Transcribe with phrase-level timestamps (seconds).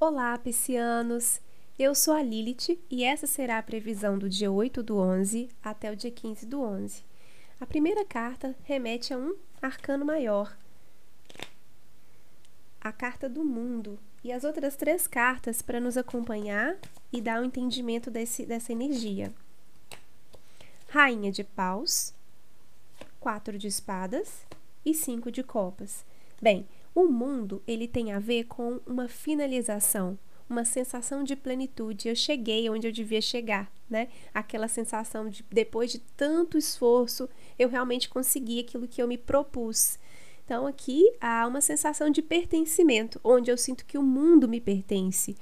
[0.00, 1.40] Olá, piscianos!
[1.76, 5.90] Eu sou a Lilith e essa será a previsão do dia 8 do 11 até
[5.90, 7.02] o dia 15 do 11.
[7.60, 10.56] A primeira carta remete a um arcano maior,
[12.80, 16.76] a carta do mundo, e as outras três cartas para nos acompanhar
[17.12, 19.32] e dar o um entendimento desse, dessa energia.
[20.90, 22.14] Rainha de paus,
[23.18, 24.46] quatro de espadas
[24.84, 26.06] e cinco de copas.
[26.40, 26.68] Bem,
[27.04, 32.08] o mundo, ele tem a ver com uma finalização, uma sensação de plenitude.
[32.08, 34.08] Eu cheguei onde eu devia chegar, né?
[34.32, 39.98] Aquela sensação de depois de tanto esforço, eu realmente consegui aquilo que eu me propus.
[40.44, 45.36] Então aqui há uma sensação de pertencimento, onde eu sinto que o mundo me pertence.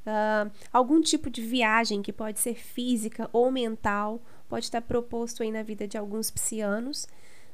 [0.00, 5.50] Uh, algum tipo de viagem que pode ser física ou mental pode estar proposto aí
[5.50, 7.06] na vida de alguns psianos.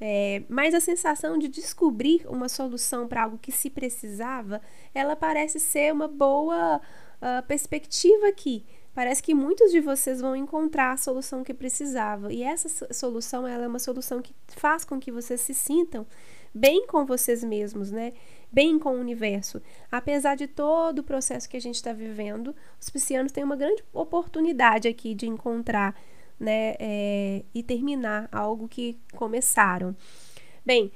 [0.00, 4.62] É, mas a sensação de descobrir uma solução para algo que se precisava,
[4.94, 8.64] ela parece ser uma boa uh, perspectiva aqui.
[8.94, 12.32] Parece que muitos de vocês vão encontrar a solução que precisava.
[12.32, 16.06] E essa solução ela é uma solução que faz com que vocês se sintam
[16.54, 18.12] bem com vocês mesmos, né?
[18.50, 19.62] Bem com o universo.
[19.90, 23.84] Apesar de todo o processo que a gente está vivendo, os piscianos têm uma grande
[23.92, 25.94] oportunidade aqui de encontrar
[26.40, 29.94] né, é, e terminar algo que começaram.
[30.64, 30.90] Bem,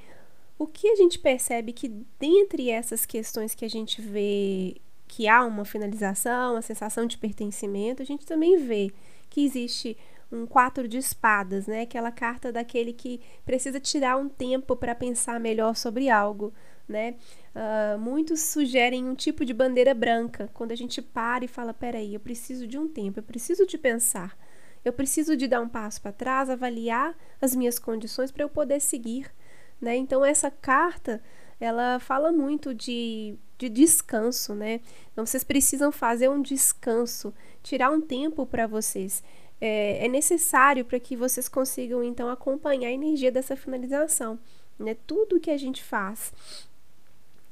[0.59, 5.45] o que a gente percebe que dentre essas questões que a gente vê que há
[5.45, 8.91] uma finalização, a sensação de pertencimento, a gente também vê
[9.29, 9.97] que existe
[10.33, 11.83] um quatro de espadas, né?
[11.83, 16.53] Aquela carta daquele que precisa tirar um tempo para pensar melhor sobre algo,
[16.89, 17.15] né?
[17.55, 22.15] Uh, muitos sugerem um tipo de bandeira branca, quando a gente para e fala, peraí,
[22.15, 24.37] eu preciso de um tempo, eu preciso de pensar.
[24.85, 28.81] Eu preciso de dar um passo para trás, avaliar as minhas condições para eu poder
[28.81, 29.33] seguir,
[29.81, 29.97] né?
[29.97, 31.23] Então essa carta,
[31.59, 34.81] ela fala muito de, de descanso, né?
[35.13, 37.33] Então vocês precisam fazer um descanso,
[37.63, 39.23] tirar um tempo para vocês.
[39.61, 44.39] É, é necessário para que vocês consigam então acompanhar a energia dessa finalização,
[44.79, 44.97] né?
[45.07, 46.33] Tudo que a gente faz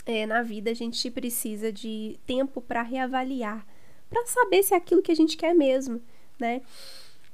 [0.04, 3.66] é, na vida a gente precisa de tempo para reavaliar,
[4.10, 6.02] para saber se é aquilo que a gente quer mesmo,
[6.38, 6.60] né?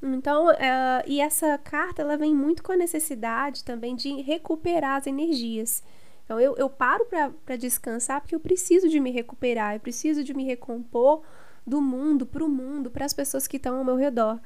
[0.02, 5.06] Então, uh, e essa carta ela vem muito com a necessidade também de recuperar as
[5.06, 5.82] energias.
[6.24, 10.34] Então, eu, eu paro para descansar porque eu preciso de me recuperar, eu preciso de
[10.34, 11.22] me recompor
[11.66, 14.40] do mundo, para o mundo, para as pessoas que estão ao meu redor.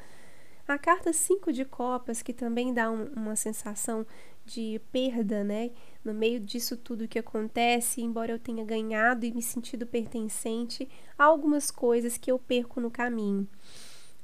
[0.66, 4.06] A carta 5 de Copas, que também dá um, uma sensação
[4.44, 5.70] de perda, né?
[6.04, 10.88] No meio disso tudo que acontece, embora eu tenha ganhado e me sentido pertencente,
[11.18, 13.46] há algumas coisas que eu perco no caminho.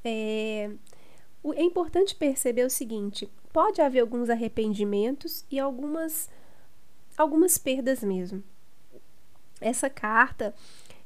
[0.05, 0.71] É,
[1.55, 6.29] é importante perceber o seguinte: pode haver alguns arrependimentos e algumas,
[7.17, 8.43] algumas perdas mesmo.
[9.61, 10.55] Essa carta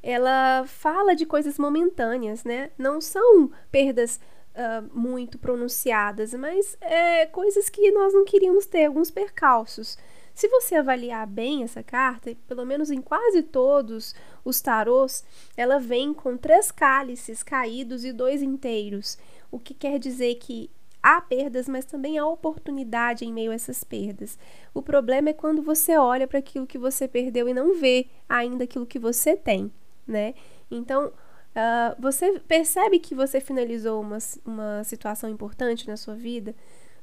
[0.03, 2.71] ela fala de coisas momentâneas, né?
[2.77, 4.21] Não são perdas
[4.53, 9.97] uh, muito pronunciadas, mas é, coisas que nós não queríamos ter, alguns percalços.
[10.35, 15.25] Se você avaliar bem essa carta, pelo menos em quase todos os tarôs,
[15.57, 19.19] ela vem com três cálices caídos e dois inteiros
[19.53, 20.71] o que quer dizer que
[21.03, 24.39] há perdas, mas também há oportunidade em meio a essas perdas.
[24.73, 28.65] O problema é quando você olha para aquilo que você perdeu e não vê ainda
[28.65, 29.71] aquilo que você tem,
[30.07, 30.35] né?
[30.71, 36.55] Então, uh, você percebe que você finalizou uma, uma situação importante na sua vida,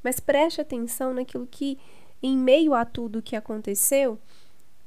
[0.02, 1.78] mas preste atenção naquilo que,
[2.22, 4.20] em meio a tudo que aconteceu,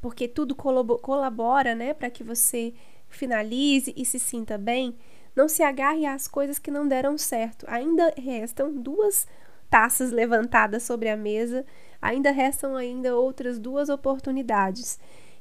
[0.01, 2.75] porque tudo colabora, né, para que você
[3.09, 4.97] finalize e se sinta bem.
[5.35, 7.65] Não se agarre às coisas que não deram certo.
[7.69, 9.27] Ainda restam duas
[9.71, 11.65] taças levantadas sobre a mesa,
[12.01, 14.99] ainda restam ainda outras duas oportunidades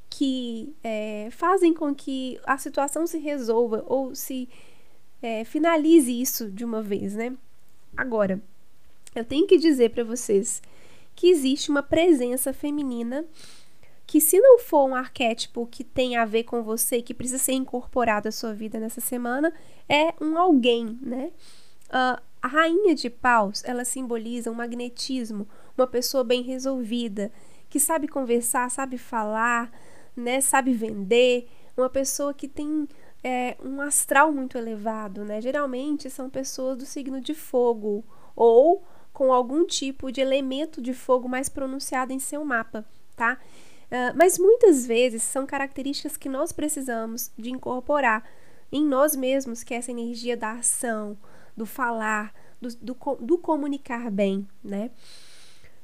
[0.09, 4.47] que é, fazem com que a situação se resolva ou se
[5.21, 7.33] é, finalize isso de uma vez, né?
[7.95, 8.41] Agora,
[9.13, 10.61] eu tenho que dizer para vocês
[11.15, 13.25] que existe uma presença feminina
[14.11, 17.53] que se não for um arquétipo que tem a ver com você, que precisa ser
[17.53, 19.53] incorporado à sua vida nessa semana,
[19.87, 21.31] é um alguém, né?
[21.87, 25.47] Uh, a rainha de paus, ela simboliza um magnetismo,
[25.77, 27.31] uma pessoa bem resolvida,
[27.69, 29.71] que sabe conversar, sabe falar,
[30.13, 30.41] né?
[30.41, 31.47] Sabe vender,
[31.77, 32.89] uma pessoa que tem
[33.23, 35.39] é, um astral muito elevado, né?
[35.39, 38.03] Geralmente são pessoas do signo de fogo
[38.35, 42.85] ou com algum tipo de elemento de fogo mais pronunciado em seu mapa,
[43.15, 43.37] tá?
[43.87, 48.23] Uh, mas muitas vezes são características que nós precisamos de incorporar
[48.71, 51.17] em nós mesmos, que é essa energia da ação,
[51.57, 54.91] do falar, do, do, do comunicar bem, né?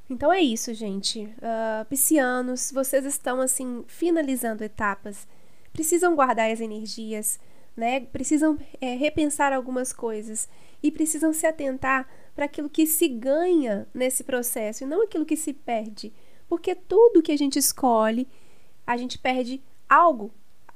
[0.10, 1.24] Então é isso, gente.
[1.24, 5.28] Uh, piscianos, vocês estão assim finalizando etapas,
[5.74, 7.40] precisam guardar as energias,
[7.78, 8.00] né?
[8.02, 10.50] Precisam é, repensar algumas coisas
[10.82, 15.38] e precisam se atentar para aquilo que se ganha nesse processo e não aquilo que
[15.38, 16.12] se perde.
[16.50, 18.28] Porque tudo que a gente escolhe,
[18.86, 20.32] a gente perde algo.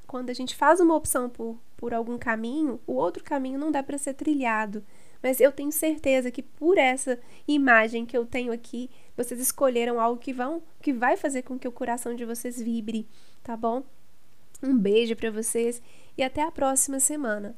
[0.06, 3.82] Quando a gente faz uma opção por, por algum caminho, o outro caminho não dá
[3.82, 4.84] para ser trilhado.
[5.24, 10.20] Mas eu tenho certeza que por essa imagem que eu tenho aqui, vocês escolheram algo
[10.20, 13.08] que vão que vai fazer com que o coração de vocês vibre,
[13.44, 13.84] tá bom?
[14.62, 15.82] Um beijo para vocês
[16.18, 17.56] e até a próxima semana.